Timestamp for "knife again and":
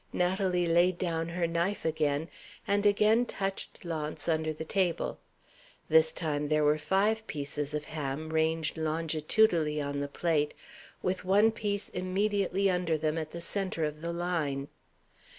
1.45-2.87